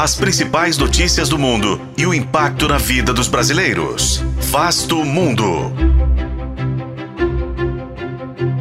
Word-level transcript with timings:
As 0.00 0.14
principais 0.14 0.78
notícias 0.78 1.28
do 1.28 1.38
mundo 1.38 1.78
e 1.94 2.06
o 2.06 2.14
impacto 2.14 2.66
na 2.66 2.78
vida 2.78 3.12
dos 3.12 3.28
brasileiros. 3.28 4.24
Vasto 4.50 5.04
Mundo. 5.04 5.44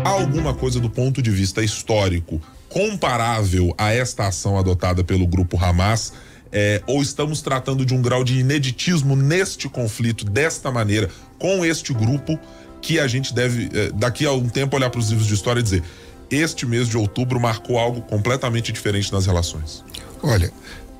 Há 0.04 0.10
alguma 0.10 0.54
coisa 0.54 0.82
do 0.82 0.90
ponto 0.90 1.22
de 1.22 1.32
vista 1.32 1.64
histórico 1.64 2.42
comparável 2.68 3.74
a 3.78 3.94
esta 3.94 4.28
ação 4.28 4.60
adotada 4.60 5.02
pelo 5.02 5.26
grupo 5.26 5.58
Hamas? 5.58 6.12
É, 6.52 6.84
ou 6.86 7.02
estamos 7.02 7.42
tratando 7.42 7.86
de 7.86 7.94
um 7.94 8.02
grau 8.02 8.22
de 8.22 8.38
ineditismo 8.38 9.16
neste 9.16 9.70
conflito, 9.70 10.26
desta 10.26 10.70
maneira, 10.70 11.10
com 11.38 11.64
este 11.64 11.94
grupo, 11.94 12.38
que 12.82 13.00
a 13.00 13.08
gente 13.08 13.34
deve, 13.34 13.70
é, 13.74 13.92
daqui 13.94 14.26
a 14.26 14.34
um 14.34 14.50
tempo, 14.50 14.76
olhar 14.76 14.90
para 14.90 15.00
os 15.00 15.08
livros 15.08 15.26
de 15.26 15.36
história 15.36 15.62
e 15.62 15.64
dizer: 15.64 15.84
este 16.30 16.66
mês 16.66 16.90
de 16.90 16.98
outubro 16.98 17.40
marcou 17.40 17.80
algo 17.80 18.02
completamente 18.02 18.74
diferente 18.74 19.10
nas 19.14 19.26
relações? 19.26 19.86
Olha, 20.22 20.52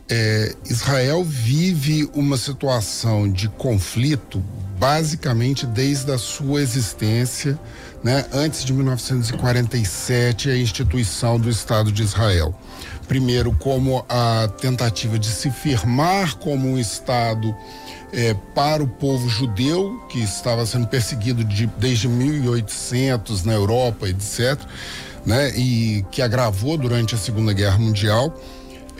é, 0.10 0.56
Israel 0.70 1.24
vive 1.24 2.10
uma 2.14 2.36
situação 2.36 3.30
de 3.30 3.48
conflito 3.48 4.44
basicamente 4.80 5.66
desde 5.66 6.12
a 6.12 6.18
sua 6.18 6.62
existência, 6.62 7.60
né, 8.02 8.26
antes 8.32 8.64
de 8.64 8.72
1947, 8.72 10.50
a 10.50 10.58
instituição 10.58 11.38
do 11.38 11.50
Estado 11.50 11.92
de 11.92 12.02
Israel. 12.02 12.56
Primeiro, 13.08 13.52
como 13.52 14.06
a 14.08 14.48
tentativa 14.62 15.20
de 15.20 15.28
se 15.28 15.52
firmar 15.52 16.38
como 16.38 16.70
um 16.70 16.80
Estado 16.80 17.54
é, 18.14 18.34
para 18.56 18.82
o 18.82 18.88
povo 18.88 19.28
judeu, 19.28 20.02
que 20.10 20.20
estava 20.20 20.66
sendo 20.66 20.88
perseguido 20.88 21.44
de, 21.44 21.68
desde 21.78 22.08
1800 22.08 23.44
na 23.44 23.54
Europa, 23.54 24.08
etc., 24.08 24.58
né, 25.26 25.50
e 25.58 26.06
que 26.10 26.22
agravou 26.22 26.78
durante 26.78 27.14
a 27.14 27.18
Segunda 27.18 27.52
Guerra 27.52 27.78
Mundial. 27.78 28.34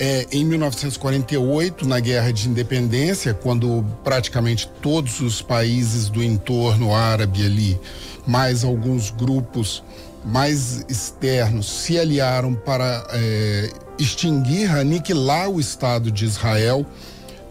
É, 0.02 0.26
em 0.32 0.46
1948, 0.46 1.86
na 1.86 2.00
Guerra 2.00 2.32
de 2.32 2.48
Independência, 2.48 3.34
quando 3.34 3.86
praticamente 4.02 4.66
todos 4.82 5.20
os 5.20 5.42
países 5.42 6.08
do 6.08 6.24
entorno 6.24 6.96
árabe 6.96 7.46
ali, 7.46 7.78
mais 8.26 8.64
alguns 8.64 9.12
grupos 9.12 9.84
mais 10.24 10.86
externos, 10.88 11.70
se 11.70 12.00
aliaram 12.00 12.54
para 12.54 13.06
é, 13.12 13.70
extinguir, 13.98 14.72
aniquilar 14.72 15.50
o 15.50 15.60
Estado 15.60 16.10
de 16.10 16.24
Israel, 16.24 16.86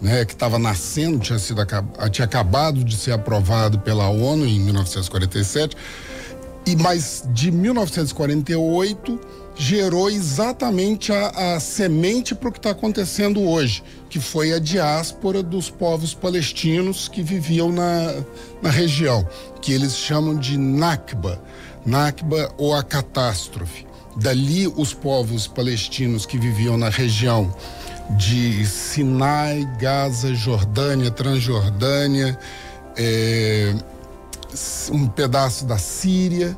né, 0.00 0.24
que 0.24 0.32
estava 0.32 0.58
nascendo, 0.58 1.18
tinha, 1.18 1.38
sido, 1.38 1.60
tinha 2.10 2.24
acabado 2.24 2.82
de 2.82 2.96
ser 2.96 3.12
aprovado 3.12 3.78
pela 3.80 4.08
ONU 4.08 4.46
em 4.46 4.58
1947. 4.58 5.76
E 6.64 6.76
mas 6.76 7.24
de 7.32 7.50
1948 7.50 9.20
gerou 9.58 10.08
exatamente 10.08 11.12
a, 11.12 11.56
a 11.56 11.60
semente 11.60 12.32
para 12.32 12.48
o 12.48 12.52
que 12.52 12.60
está 12.60 12.70
acontecendo 12.70 13.42
hoje, 13.42 13.82
que 14.08 14.20
foi 14.20 14.52
a 14.52 14.60
diáspora 14.60 15.42
dos 15.42 15.68
povos 15.68 16.14
palestinos 16.14 17.08
que 17.08 17.24
viviam 17.24 17.72
na, 17.72 18.22
na 18.62 18.70
região, 18.70 19.28
que 19.60 19.72
eles 19.72 19.96
chamam 19.96 20.36
de 20.36 20.56
Nakba, 20.56 21.42
Nakba 21.84 22.54
ou 22.56 22.72
a 22.72 22.84
catástrofe. 22.84 23.84
Dali, 24.16 24.68
os 24.68 24.94
povos 24.94 25.48
palestinos 25.48 26.24
que 26.24 26.38
viviam 26.38 26.78
na 26.78 26.88
região 26.88 27.52
de 28.16 28.64
Sinai, 28.64 29.68
Gaza, 29.80 30.34
Jordânia, 30.34 31.10
Transjordânia, 31.10 32.38
é, 32.96 33.74
um 34.90 35.06
pedaço 35.06 35.66
da 35.66 35.78
Síria, 35.78 36.56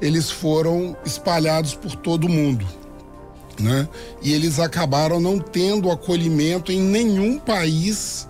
eles 0.00 0.30
foram 0.30 0.96
espalhados 1.04 1.74
por 1.74 1.94
todo 1.96 2.26
o 2.26 2.28
mundo. 2.28 2.66
Né? 3.58 3.88
E 4.22 4.32
eles 4.32 4.60
acabaram 4.60 5.20
não 5.20 5.38
tendo 5.38 5.90
acolhimento 5.90 6.70
em 6.70 6.80
nenhum 6.80 7.38
país 7.38 8.28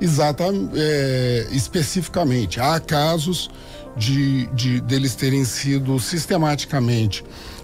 exatamente, 0.00 0.72
é, 0.74 1.48
especificamente. 1.52 2.58
Há 2.58 2.80
casos 2.80 3.50
de, 3.96 4.46
de 4.54 4.80
deles 4.80 5.14
terem 5.14 5.44
sido 5.44 5.98
sistematicamente 6.00 7.22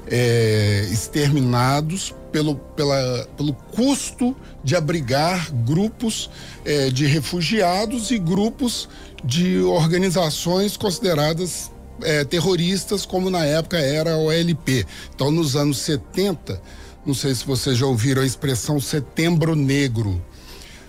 é, 0.08 0.86
exterminados 0.90 2.14
pelo, 2.30 2.54
pela, 2.54 3.26
pelo 3.36 3.54
custo 3.54 4.36
de 4.62 4.76
abrigar 4.76 5.50
grupos 5.64 6.30
é, 6.64 6.90
de 6.90 7.06
refugiados 7.06 8.10
e 8.10 8.18
grupos 8.18 8.88
de 9.24 9.60
organizações 9.60 10.76
consideradas 10.76 11.70
é, 12.02 12.24
terroristas, 12.24 13.04
como 13.06 13.30
na 13.30 13.44
época 13.44 13.78
era 13.78 14.14
a 14.14 14.18
OLP. 14.18 14.86
Então, 15.14 15.30
nos 15.30 15.56
anos 15.56 15.78
70, 15.78 16.60
não 17.04 17.14
sei 17.14 17.34
se 17.34 17.46
vocês 17.46 17.78
já 17.78 17.86
ouviram 17.86 18.22
a 18.22 18.26
expressão 18.26 18.80
Setembro 18.80 19.54
Negro. 19.54 20.22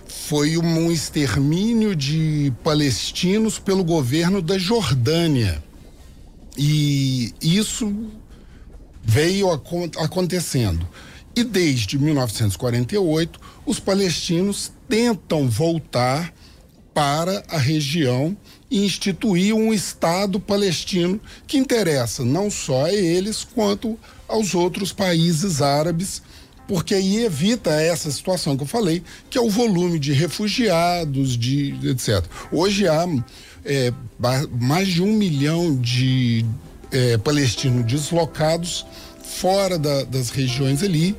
Foi 0.06 0.58
um 0.58 0.90
extermínio 0.90 1.94
de 1.94 2.52
palestinos 2.62 3.58
pelo 3.58 3.84
governo 3.84 4.42
da 4.42 4.58
Jordânia. 4.58 5.62
E 6.56 7.32
isso 7.40 7.94
veio 9.02 9.48
acontecendo. 9.50 10.86
E 11.36 11.44
desde 11.44 11.98
1948, 11.98 13.40
os 13.64 13.78
palestinos 13.78 14.72
tentam 14.88 15.48
voltar 15.48 16.34
para 16.92 17.44
a 17.48 17.56
região 17.56 18.36
instituir 18.70 19.54
um 19.54 19.72
Estado 19.72 20.38
palestino 20.38 21.20
que 21.46 21.56
interessa 21.56 22.24
não 22.24 22.50
só 22.50 22.86
a 22.86 22.92
eles, 22.92 23.44
quanto 23.44 23.98
aos 24.26 24.54
outros 24.54 24.92
países 24.92 25.62
árabes, 25.62 26.22
porque 26.66 26.94
aí 26.94 27.24
evita 27.24 27.70
essa 27.70 28.10
situação 28.10 28.56
que 28.56 28.62
eu 28.62 28.66
falei, 28.66 29.02
que 29.30 29.38
é 29.38 29.40
o 29.40 29.48
volume 29.48 29.98
de 29.98 30.12
refugiados, 30.12 31.36
de 31.36 31.74
etc. 31.88 32.22
Hoje 32.52 32.86
há 32.86 33.08
é, 33.64 33.92
mais 34.60 34.88
de 34.88 35.02
um 35.02 35.14
milhão 35.14 35.74
de 35.74 36.44
é, 36.92 37.16
palestinos 37.16 37.86
deslocados 37.86 38.84
fora 39.22 39.78
da, 39.78 40.04
das 40.04 40.28
regiões 40.28 40.82
ali, 40.82 41.16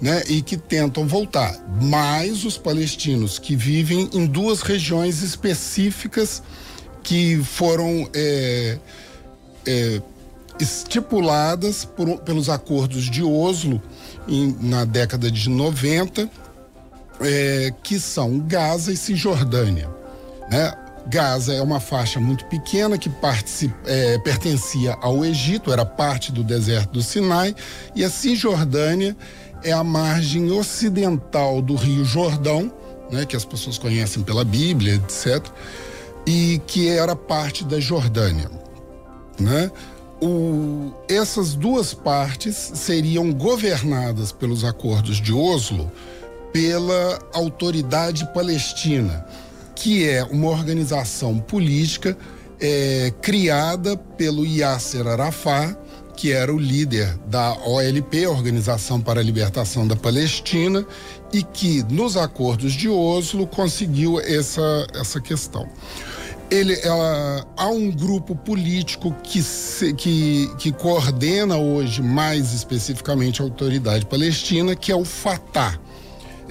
né, 0.00 0.22
e 0.28 0.42
que 0.42 0.56
tentam 0.56 1.06
voltar. 1.06 1.56
Mas 1.80 2.44
os 2.44 2.56
palestinos 2.56 3.38
que 3.38 3.56
vivem 3.56 4.08
em 4.12 4.26
duas 4.26 4.62
regiões 4.62 5.22
específicas 5.22 6.42
que 7.02 7.42
foram 7.42 8.08
é, 8.14 8.78
é, 9.66 10.02
estipuladas 10.60 11.84
por, 11.84 12.18
pelos 12.20 12.48
acordos 12.48 13.04
de 13.04 13.22
Oslo 13.22 13.82
em, 14.28 14.56
na 14.60 14.84
década 14.84 15.30
de 15.30 15.48
90, 15.48 16.30
é, 17.20 17.72
que 17.82 17.98
são 17.98 18.38
Gaza 18.38 18.92
e 18.92 18.96
Cisjordânia. 18.96 19.88
Né? 20.50 20.72
Gaza 21.06 21.52
é 21.52 21.60
uma 21.60 21.80
faixa 21.80 22.20
muito 22.20 22.44
pequena 22.46 22.96
que 22.96 23.10
é, 23.86 24.18
pertencia 24.18 24.96
ao 25.00 25.24
Egito, 25.24 25.72
era 25.72 25.84
parte 25.84 26.30
do 26.30 26.44
deserto 26.44 26.92
do 26.92 27.02
Sinai, 27.02 27.54
e 27.94 28.04
a 28.04 28.10
Cisjordânia 28.10 29.16
é 29.64 29.72
a 29.72 29.82
margem 29.82 30.50
ocidental 30.52 31.60
do 31.60 31.74
Rio 31.74 32.04
Jordão, 32.04 32.72
né, 33.10 33.26
que 33.26 33.36
as 33.36 33.44
pessoas 33.44 33.78
conhecem 33.78 34.22
pela 34.22 34.44
Bíblia, 34.44 34.94
etc 34.94 35.44
e 36.26 36.60
que 36.66 36.88
era 36.88 37.16
parte 37.16 37.64
da 37.64 37.80
Jordânia. 37.80 38.50
Né? 39.38 39.70
O, 40.20 40.92
essas 41.08 41.54
duas 41.54 41.92
partes 41.92 42.56
seriam 42.74 43.32
governadas 43.32 44.30
pelos 44.30 44.64
acordos 44.64 45.20
de 45.20 45.32
Oslo 45.32 45.90
pela 46.52 47.18
Autoridade 47.32 48.30
Palestina, 48.32 49.26
que 49.74 50.08
é 50.08 50.22
uma 50.22 50.48
organização 50.48 51.38
política 51.38 52.16
é, 52.60 53.12
criada 53.22 53.96
pelo 53.96 54.46
Yasser 54.46 55.06
Arafat, 55.06 55.76
que 56.14 56.30
era 56.30 56.54
o 56.54 56.58
líder 56.58 57.16
da 57.26 57.54
OLP, 57.66 58.26
Organização 58.26 59.00
para 59.00 59.18
a 59.18 59.24
Libertação 59.24 59.88
da 59.88 59.96
Palestina, 59.96 60.86
e 61.32 61.42
que 61.42 61.82
nos 61.84 62.16
acordos 62.16 62.74
de 62.74 62.88
Oslo 62.88 63.46
conseguiu 63.46 64.20
essa, 64.20 64.86
essa 64.94 65.20
questão 65.20 65.66
ele, 66.52 66.78
ela, 66.82 67.46
há 67.56 67.68
um 67.68 67.90
grupo 67.90 68.36
político 68.36 69.10
que, 69.22 69.42
se, 69.42 69.94
que, 69.94 70.50
que 70.58 70.70
coordena 70.70 71.56
hoje, 71.56 72.02
mais 72.02 72.52
especificamente, 72.52 73.40
a 73.40 73.44
autoridade 73.44 74.04
palestina, 74.04 74.76
que 74.76 74.92
é 74.92 74.94
o 74.94 75.04
Fatah. 75.04 75.80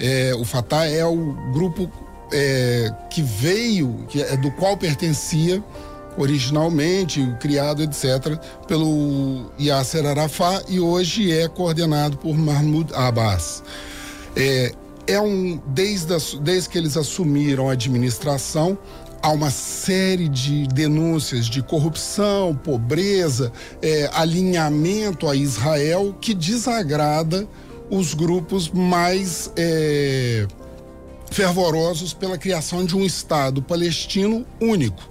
É, 0.00 0.34
o 0.34 0.44
Fatah 0.44 0.86
é 0.86 1.04
o 1.04 1.32
grupo 1.52 1.88
é, 2.32 2.92
que 3.10 3.22
veio, 3.22 4.04
que 4.08 4.20
é 4.20 4.36
do 4.36 4.50
qual 4.50 4.76
pertencia 4.76 5.62
originalmente, 6.18 7.24
criado, 7.40 7.82
etc., 7.82 8.38
pelo 8.66 9.50
Yasser 9.58 10.04
Arafat 10.04 10.64
e 10.68 10.80
hoje 10.80 11.32
é 11.32 11.48
coordenado 11.48 12.18
por 12.18 12.36
Mahmoud 12.36 12.92
Abbas. 12.92 13.62
É, 14.36 14.72
é 15.06 15.20
um 15.20 15.60
desde, 15.66 16.14
desde 16.40 16.68
que 16.68 16.78
eles 16.78 16.96
assumiram 16.96 17.68
a 17.68 17.72
administração, 17.72 18.76
há 19.22 19.30
uma 19.30 19.50
série 19.50 20.28
de 20.28 20.66
denúncias 20.66 21.46
de 21.46 21.62
corrupção, 21.62 22.54
pobreza, 22.54 23.52
é, 23.80 24.10
alinhamento 24.12 25.28
a 25.28 25.36
Israel 25.36 26.14
que 26.20 26.34
desagrada 26.34 27.46
os 27.88 28.14
grupos 28.14 28.68
mais 28.68 29.52
é, 29.56 30.46
fervorosos 31.30 32.12
pela 32.12 32.36
criação 32.36 32.84
de 32.84 32.96
um 32.96 33.04
Estado 33.04 33.62
palestino 33.62 34.44
único, 34.60 35.08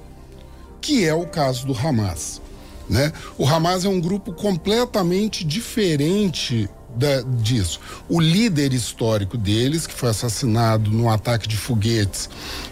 que 0.81 1.05
é 1.05 1.13
o 1.13 1.25
caso 1.25 1.65
do 1.65 1.73
Hamas. 1.73 2.41
Né? 2.89 3.13
O 3.37 3.47
Hamas 3.47 3.85
é 3.85 3.89
um 3.89 4.01
grupo 4.01 4.33
completamente 4.33 5.45
diferente 5.45 6.69
da, 6.95 7.21
disso. 7.21 7.79
O 8.09 8.19
líder 8.19 8.73
histórico 8.73 9.37
deles, 9.37 9.87
que 9.87 9.93
foi 9.93 10.09
assassinado 10.09 10.91
num 10.91 11.09
ataque 11.09 11.47
de 11.47 11.57
foguetes 11.57 12.29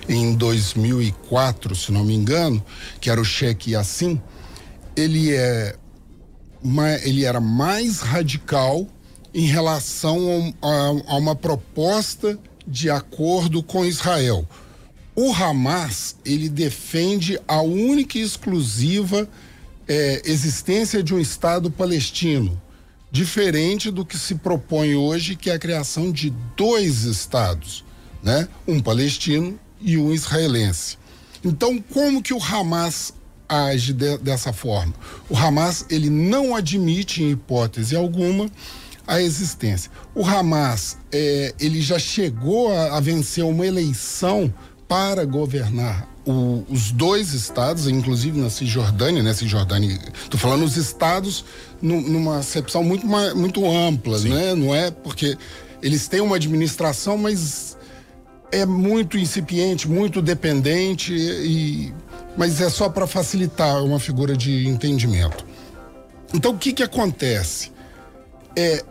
em 0.07 0.33
2004, 0.33 1.75
se 1.75 1.91
não 1.91 2.03
me 2.03 2.13
engano, 2.13 2.63
que 2.99 3.09
era 3.09 3.19
o 3.19 3.25
Sheikh 3.25 3.71
Yassin, 3.71 4.21
ele 4.95 5.33
é 5.33 5.75
ele 7.03 7.23
era 7.23 7.39
mais 7.39 8.01
radical 8.01 8.85
em 9.33 9.45
relação 9.45 10.53
a, 10.61 11.13
a 11.13 11.17
uma 11.17 11.33
proposta 11.33 12.37
de 12.67 12.89
acordo 12.89 13.63
com 13.63 13.85
Israel. 13.85 14.45
O 15.15 15.33
Hamas 15.33 16.15
ele 16.25 16.49
defende 16.49 17.39
a 17.47 17.61
única 17.61 18.17
e 18.17 18.21
exclusiva 18.21 19.27
é, 19.87 20.21
existência 20.25 21.01
de 21.01 21.13
um 21.13 21.19
Estado 21.19 21.71
palestino, 21.71 22.61
diferente 23.11 23.89
do 23.89 24.05
que 24.05 24.17
se 24.17 24.35
propõe 24.35 24.95
hoje, 24.95 25.35
que 25.35 25.49
é 25.49 25.53
a 25.53 25.59
criação 25.59 26.11
de 26.11 26.33
dois 26.55 27.03
Estados, 27.03 27.83
né? 28.21 28.47
Um 28.67 28.79
palestino 28.79 29.59
e 29.81 29.97
um 29.97 30.13
israelense. 30.13 30.97
Então, 31.43 31.81
como 31.81 32.21
que 32.21 32.33
o 32.33 32.43
Hamas 32.43 33.13
age 33.47 33.93
de, 33.93 34.17
dessa 34.17 34.53
forma? 34.53 34.93
O 35.29 35.35
Hamas 35.35 35.85
ele 35.89 36.09
não 36.09 36.55
admite, 36.55 37.23
em 37.23 37.31
hipótese 37.31 37.95
alguma, 37.95 38.49
a 39.07 39.21
existência. 39.21 39.89
O 40.13 40.23
Hamas 40.23 40.97
é, 41.11 41.55
ele 41.59 41.81
já 41.81 41.97
chegou 41.97 42.71
a, 42.71 42.97
a 42.97 42.99
vencer 42.99 43.43
uma 43.43 43.65
eleição 43.65 44.53
para 44.87 45.25
governar 45.25 46.07
o, 46.29 46.63
os 46.69 46.91
dois 46.91 47.33
estados, 47.33 47.87
inclusive 47.87 48.39
na 48.39 48.49
Cisjordânia, 48.49 49.23
né? 49.23 49.33
Cisjordânia, 49.33 49.97
estou 50.23 50.39
falando 50.39 50.63
os 50.63 50.77
estados 50.77 51.43
no, 51.81 51.99
numa 51.99 52.37
acepção 52.37 52.83
muito, 52.83 53.07
muito 53.35 53.65
ampla, 53.69 54.19
Sim. 54.19 54.29
né? 54.29 54.53
Não 54.53 54.73
é 54.73 54.91
porque 54.91 55.35
eles 55.81 56.07
têm 56.07 56.21
uma 56.21 56.35
administração, 56.35 57.17
mas 57.17 57.75
é 58.51 58.63
muito 58.63 59.17
incipiente, 59.17 59.89
muito 59.89 60.21
dependente 60.21 61.13
e 61.13 61.93
mas 62.37 62.61
é 62.61 62.69
só 62.69 62.87
para 62.87 63.05
facilitar 63.07 63.83
uma 63.83 63.99
figura 63.99 64.37
de 64.37 64.67
entendimento. 64.67 65.43
Então 66.33 66.51
o 66.51 66.57
que 66.57 66.71
que 66.71 66.83
acontece? 66.83 67.71
É 68.55 68.83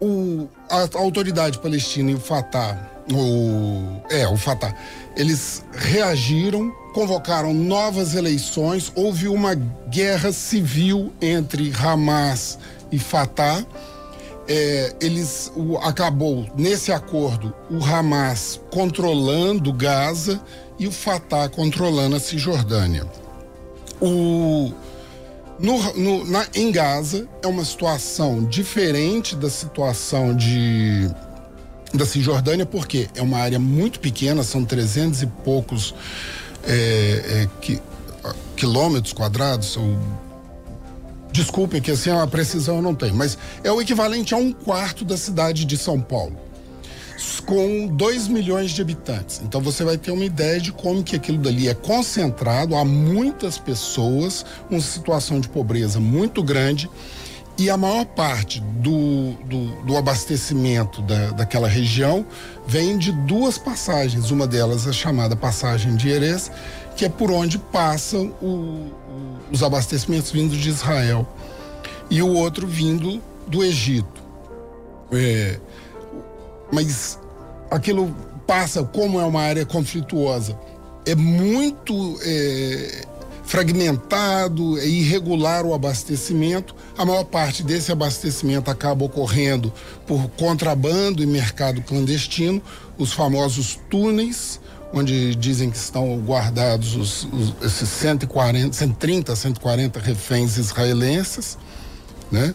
o, 0.00 0.48
a, 0.68 0.82
a 0.82 0.98
autoridade 0.98 1.58
palestina 1.58 2.12
e 2.12 2.14
o 2.14 2.20
Fatah, 2.20 2.99
o, 3.12 4.00
é, 4.10 4.26
o 4.28 4.36
Fatah, 4.36 4.74
eles 5.16 5.64
reagiram, 5.72 6.70
convocaram 6.94 7.52
novas 7.52 8.14
eleições, 8.14 8.92
houve 8.94 9.28
uma 9.28 9.54
guerra 9.54 10.32
civil 10.32 11.12
entre 11.20 11.72
Hamas 11.72 12.58
e 12.90 12.98
Fatah. 12.98 13.64
É, 14.48 14.96
eles 15.00 15.52
o, 15.54 15.76
acabou 15.78 16.48
nesse 16.56 16.90
acordo 16.90 17.54
o 17.70 17.84
Hamas 17.84 18.60
controlando 18.70 19.72
Gaza 19.72 20.40
e 20.78 20.88
o 20.88 20.92
Fatah 20.92 21.48
controlando 21.48 22.16
a 22.16 22.20
Cisjordânia. 22.20 23.06
O 24.00 24.72
no, 25.60 25.78
no, 25.92 26.24
na, 26.24 26.46
em 26.54 26.72
Gaza 26.72 27.28
é 27.42 27.46
uma 27.46 27.64
situação 27.66 28.42
diferente 28.44 29.36
da 29.36 29.50
situação 29.50 30.34
de 30.34 31.10
da 31.92 32.06
Cisjordânia, 32.06 32.64
porque 32.64 33.08
é 33.14 33.22
uma 33.22 33.38
área 33.38 33.58
muito 33.58 34.00
pequena, 34.00 34.42
são 34.42 34.64
300 34.64 35.22
e 35.22 35.26
poucos 35.26 35.94
é, 36.64 36.72
é, 36.72 37.48
que, 37.60 37.80
quilômetros 38.56 39.12
quadrados, 39.12 39.76
ou 39.76 39.98
desculpe 41.32 41.80
que 41.80 41.90
assim 41.90 42.10
a 42.10 42.26
precisão 42.26 42.76
eu 42.76 42.82
não 42.82 42.94
tenho, 42.94 43.14
mas 43.14 43.36
é 43.64 43.72
o 43.72 43.80
equivalente 43.80 44.34
a 44.34 44.36
um 44.36 44.52
quarto 44.52 45.04
da 45.04 45.16
cidade 45.16 45.64
de 45.64 45.76
São 45.76 46.00
Paulo 46.00 46.50
com 47.44 47.86
2 47.86 48.28
milhões 48.28 48.70
de 48.70 48.80
habitantes. 48.80 49.42
Então 49.44 49.60
você 49.60 49.84
vai 49.84 49.98
ter 49.98 50.10
uma 50.10 50.24
ideia 50.24 50.60
de 50.60 50.72
como 50.72 51.02
que 51.02 51.16
aquilo 51.16 51.38
dali 51.38 51.68
é 51.68 51.74
concentrado, 51.74 52.74
há 52.74 52.84
muitas 52.84 53.58
pessoas, 53.58 54.44
uma 54.70 54.80
situação 54.80 55.40
de 55.40 55.48
pobreza 55.48 56.00
muito 56.00 56.42
grande 56.42 56.88
e 57.60 57.68
a 57.68 57.76
maior 57.76 58.06
parte 58.06 58.58
do, 58.58 59.34
do, 59.44 59.82
do 59.84 59.94
abastecimento 59.94 61.02
da, 61.02 61.32
daquela 61.32 61.68
região 61.68 62.24
vem 62.66 62.96
de 62.96 63.12
duas 63.12 63.58
passagens. 63.58 64.30
Uma 64.30 64.46
delas 64.46 64.86
é 64.86 64.92
chamada 64.94 65.36
passagem 65.36 65.94
de 65.94 66.08
Erez, 66.08 66.50
que 66.96 67.04
é 67.04 67.08
por 67.10 67.30
onde 67.30 67.58
passam 67.58 68.28
o, 68.40 68.90
os 69.52 69.62
abastecimentos 69.62 70.30
vindos 70.30 70.56
de 70.56 70.70
Israel, 70.70 71.28
e 72.08 72.22
o 72.22 72.32
outro 72.32 72.66
vindo 72.66 73.20
do 73.46 73.62
Egito. 73.62 74.22
É, 75.12 75.60
mas 76.72 77.18
aquilo 77.70 78.16
passa, 78.46 78.82
como 78.84 79.20
é 79.20 79.24
uma 79.26 79.42
área 79.42 79.66
conflituosa, 79.66 80.58
é 81.04 81.14
muito 81.14 82.18
é, 82.22 83.04
fragmentado, 83.44 84.78
é 84.78 84.86
irregular 84.86 85.66
o 85.66 85.74
abastecimento. 85.74 86.74
A 87.00 87.04
maior 87.06 87.24
parte 87.24 87.62
desse 87.62 87.90
abastecimento 87.90 88.70
acaba 88.70 89.06
ocorrendo 89.06 89.72
por 90.06 90.28
contrabando 90.32 91.22
e 91.22 91.26
mercado 91.26 91.80
clandestino, 91.80 92.60
os 92.98 93.10
famosos 93.10 93.80
túneis, 93.88 94.60
onde 94.92 95.34
dizem 95.34 95.70
que 95.70 95.78
estão 95.78 96.14
guardados 96.18 96.94
os, 96.94 97.24
os, 97.32 97.54
esses 97.62 97.88
140, 97.88 98.74
130, 98.74 99.34
140 99.34 99.98
reféns 99.98 100.58
israelenses, 100.58 101.56
né? 102.30 102.54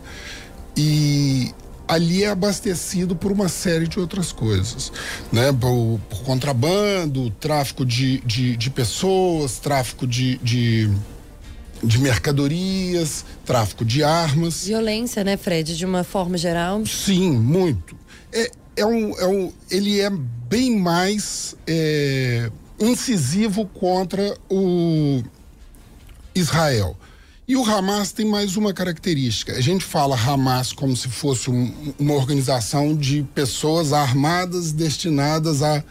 E 0.77 1.51
ali 1.87 2.23
é 2.23 2.29
abastecido 2.29 3.15
por 3.15 3.31
uma 3.31 3.49
série 3.49 3.87
de 3.87 3.99
outras 3.99 4.31
coisas, 4.31 4.91
né? 5.31 5.51
Por, 5.53 5.99
por 6.07 6.21
contrabando, 6.21 7.31
tráfico 7.39 7.83
de, 7.83 8.19
de, 8.19 8.55
de 8.55 8.69
pessoas, 8.69 9.57
tráfico 9.57 10.05
de, 10.05 10.37
de, 10.37 10.91
de, 11.85 11.99
mercadorias, 11.99 13.25
tráfico 13.45 13.85
de 13.85 14.03
armas. 14.03 14.65
Violência, 14.65 15.23
né, 15.23 15.37
Fred, 15.37 15.75
de 15.75 15.85
uma 15.85 16.03
forma 16.03 16.37
geral? 16.37 16.85
Sim, 16.85 17.31
muito. 17.31 17.95
É, 18.31 18.51
é 18.77 18.85
um, 18.85 19.17
é 19.17 19.27
um, 19.27 19.53
ele 19.69 19.99
é 19.99 20.09
bem 20.09 20.77
mais 20.77 21.55
é, 21.65 22.49
incisivo 22.79 23.65
contra 23.65 24.37
o 24.49 25.23
Israel. 26.33 26.97
E 27.47 27.55
o 27.55 27.63
Hamas 27.63 28.11
tem 28.11 28.25
mais 28.25 28.57
uma 28.57 28.73
característica. 28.73 29.53
A 29.53 29.61
gente 29.61 29.85
fala 29.85 30.15
Hamas 30.15 30.73
como 30.73 30.95
se 30.95 31.07
fosse 31.07 31.51
um, 31.51 31.93
uma 31.99 32.15
organização 32.15 32.95
de 32.95 33.21
pessoas 33.35 33.93
armadas 33.93 34.71
destinadas 34.71 35.61
a, 35.61 35.83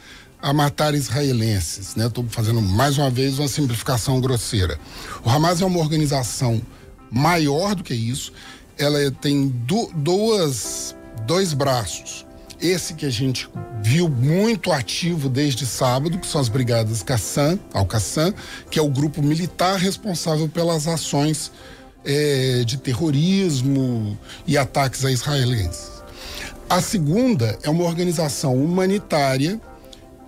a 0.45 0.53
matar 0.53 0.95
israelenses. 0.95 1.97
Estou 1.97 2.23
né? 2.23 2.31
fazendo 2.31 2.61
mais 2.61 2.99
uma 2.99 3.09
vez 3.09 3.39
uma 3.39 3.49
simplificação 3.49 4.21
grosseira. 4.21 4.79
O 5.25 5.31
Hamas 5.31 5.63
é 5.63 5.65
uma 5.65 5.79
organização 5.79 6.61
maior 7.11 7.75
do 7.75 7.83
que 7.83 7.95
isso. 7.95 8.31
Ela 8.77 9.11
tem 9.11 9.49
du 9.49 9.91
duas, 9.95 10.95
dois 11.27 11.55
braços. 11.55 12.27
Esse 12.61 12.93
que 12.93 13.07
a 13.07 13.11
gente 13.11 13.49
viu 13.83 14.07
muito 14.07 14.71
ativo 14.71 15.31
desde 15.31 15.65
sábado, 15.65 16.19
que 16.19 16.27
são 16.27 16.43
as 16.43 16.51
Brigadas 16.51 17.03
Qassam, 17.03 17.59
Al-Qassam, 17.73 18.35
que 18.71 18.79
é 18.79 18.83
o 18.83 18.91
grupo 18.91 19.23
militar 19.23 19.79
responsável 19.79 20.47
pelas 20.47 20.87
ações 20.87 21.51
é, 22.05 22.65
de 22.67 22.77
terrorismo 22.77 24.19
e 24.47 24.59
ataques 24.59 25.07
a 25.07 25.11
israelenses. 25.11 25.91
A 26.69 26.83
segunda 26.83 27.59
é 27.63 27.71
uma 27.71 27.85
organização 27.85 28.55
humanitária 28.55 29.59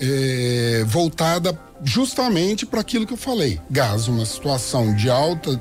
é, 0.01 0.85
voltada 0.87 1.59
justamente 1.83 2.65
para 2.65 2.81
aquilo 2.81 3.07
que 3.07 3.13
eu 3.13 3.19
falei. 3.19 3.61
Gaza, 3.71 4.11
uma 4.11 4.25
situação 4.25 4.95
de 4.95 5.11
alta 5.11 5.61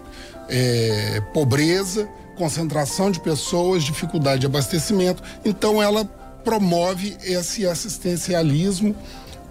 é, 0.50 1.22
pobreza, 1.34 2.08
concentração 2.38 3.12
de 3.12 3.20
pessoas, 3.20 3.84
dificuldade 3.84 4.42
de 4.42 4.46
abastecimento. 4.46 5.22
Então, 5.44 5.82
ela 5.82 6.06
promove 6.44 7.18
esse 7.24 7.66
assistencialismo 7.66 8.96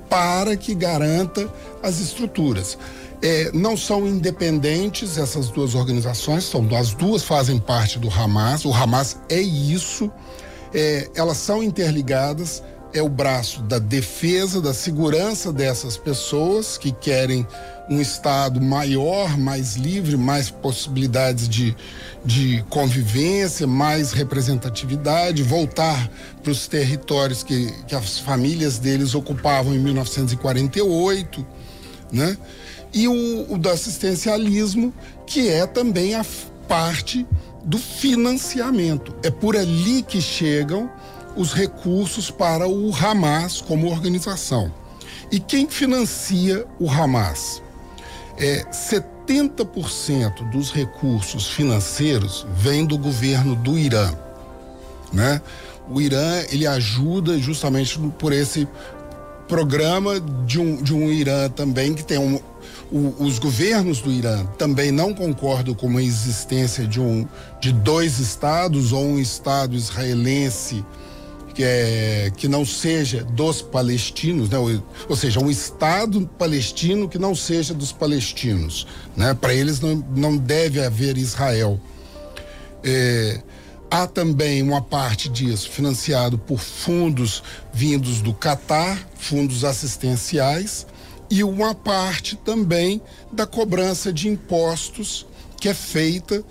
para 0.08 0.56
que 0.56 0.74
garanta 0.74 1.50
as 1.82 1.98
estruturas. 1.98 2.78
É, 3.22 3.50
não 3.52 3.76
são 3.76 4.06
independentes 4.06 5.16
essas 5.16 5.48
duas 5.48 5.74
organizações, 5.74 6.44
são, 6.44 6.66
as 6.76 6.92
duas 6.92 7.22
fazem 7.22 7.58
parte 7.58 7.98
do 7.98 8.08
Hamas. 8.08 8.64
O 8.64 8.72
Hamas 8.72 9.18
é 9.28 9.40
isso, 9.40 10.10
é, 10.72 11.08
elas 11.14 11.38
são 11.38 11.62
interligadas. 11.62 12.62
É 12.94 13.02
o 13.02 13.08
braço 13.08 13.60
da 13.62 13.80
defesa, 13.80 14.60
da 14.60 14.72
segurança 14.72 15.52
dessas 15.52 15.96
pessoas 15.96 16.78
que 16.78 16.92
querem 16.92 17.44
um 17.90 18.00
Estado 18.00 18.60
maior, 18.60 19.36
mais 19.36 19.74
livre, 19.74 20.16
mais 20.16 20.48
possibilidades 20.48 21.48
de, 21.48 21.76
de 22.24 22.64
convivência, 22.70 23.66
mais 23.66 24.12
representatividade, 24.12 25.42
voltar 25.42 26.08
para 26.40 26.52
os 26.52 26.68
territórios 26.68 27.42
que, 27.42 27.70
que 27.88 27.96
as 27.96 28.20
famílias 28.20 28.78
deles 28.78 29.14
ocupavam 29.14 29.74
em 29.74 29.78
1948, 29.80 31.44
né? 32.12 32.38
E 32.92 33.08
o, 33.08 33.52
o 33.52 33.58
do 33.58 33.68
assistencialismo, 33.68 34.94
que 35.26 35.48
é 35.48 35.66
também 35.66 36.14
a 36.14 36.24
parte 36.68 37.26
do 37.64 37.76
financiamento. 37.76 39.12
É 39.24 39.30
por 39.30 39.56
ali 39.56 40.00
que 40.02 40.22
chegam 40.22 40.88
os 41.36 41.52
recursos 41.52 42.30
para 42.30 42.68
o 42.68 42.94
Hamas 42.94 43.60
como 43.60 43.90
organização. 43.90 44.72
E 45.30 45.40
quem 45.40 45.68
financia 45.68 46.66
o 46.78 46.90
Hamas? 46.90 47.62
É, 48.38 48.64
70% 48.70 50.50
dos 50.50 50.72
recursos 50.72 51.48
financeiros 51.48 52.46
vem 52.56 52.84
do 52.84 52.98
governo 52.98 53.54
do 53.54 53.78
Irã, 53.78 54.12
né? 55.12 55.40
O 55.88 56.00
Irã 56.00 56.42
ele 56.50 56.66
ajuda 56.66 57.38
justamente 57.38 57.98
por 58.18 58.32
esse 58.32 58.66
programa 59.46 60.18
de 60.46 60.58
um, 60.58 60.82
de 60.82 60.94
um 60.94 61.10
Irã 61.10 61.48
também 61.50 61.94
que 61.94 62.02
tem 62.02 62.18
um, 62.18 62.40
o, 62.90 63.24
os 63.24 63.38
governos 63.38 64.00
do 64.00 64.10
Irã 64.10 64.44
também 64.58 64.90
não 64.90 65.12
concordam 65.12 65.74
com 65.74 65.96
a 65.96 66.02
existência 66.02 66.86
de 66.86 67.00
um 67.00 67.26
de 67.60 67.72
dois 67.72 68.18
estados 68.18 68.92
ou 68.92 69.04
um 69.04 69.18
estado 69.18 69.74
israelense 69.74 70.84
que, 71.54 71.62
é, 71.62 72.32
que 72.36 72.48
não 72.48 72.64
seja 72.64 73.22
dos 73.22 73.62
palestinos, 73.62 74.50
né? 74.50 74.58
ou, 74.58 74.82
ou 75.08 75.16
seja, 75.16 75.40
um 75.40 75.50
Estado 75.50 76.28
palestino 76.36 77.08
que 77.08 77.18
não 77.18 77.34
seja 77.34 77.72
dos 77.72 77.92
palestinos. 77.92 78.86
Né? 79.16 79.32
Para 79.34 79.54
eles 79.54 79.80
não, 79.80 80.04
não 80.16 80.36
deve 80.36 80.84
haver 80.84 81.16
Israel. 81.16 81.80
É, 82.82 83.40
há 83.90 84.06
também 84.06 84.62
uma 84.62 84.82
parte 84.82 85.28
disso 85.28 85.70
financiado 85.70 86.36
por 86.36 86.58
fundos 86.58 87.42
vindos 87.72 88.20
do 88.20 88.34
Catar, 88.34 89.08
fundos 89.16 89.64
assistenciais, 89.64 90.86
e 91.30 91.44
uma 91.44 91.74
parte 91.74 92.36
também 92.36 93.00
da 93.32 93.46
cobrança 93.46 94.12
de 94.12 94.28
impostos 94.28 95.26
que 95.58 95.68
é 95.68 95.74
feita 95.74 96.44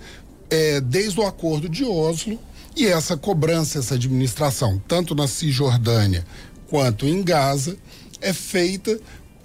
é, 0.50 0.80
desde 0.80 1.20
o 1.20 1.26
Acordo 1.26 1.68
de 1.68 1.84
Oslo 1.84 2.38
e 2.76 2.86
essa 2.86 3.16
cobrança, 3.16 3.78
essa 3.78 3.94
administração, 3.94 4.82
tanto 4.88 5.14
na 5.14 5.26
Cisjordânia 5.28 6.24
quanto 6.68 7.06
em 7.06 7.22
Gaza, 7.22 7.76
é 8.20 8.32
feita 8.32 8.98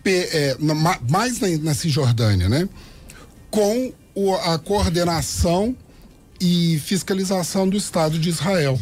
é, 0.05 0.57
mais 1.09 1.39
na, 1.39 1.47
na, 1.59 1.73
Cisjordânia, 1.73 2.49
né? 2.49 2.67
Com 3.51 3.93
o, 4.15 4.33
a 4.33 4.57
coordenação 4.57 5.75
e 6.39 6.79
fiscalização 6.79 7.67
do 7.69 7.77
Estado 7.77 8.17
de 8.17 8.29
Israel. 8.29 8.79